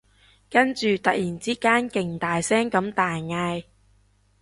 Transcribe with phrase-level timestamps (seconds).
[0.49, 3.65] 跟住突然之間勁大聲咁大嗌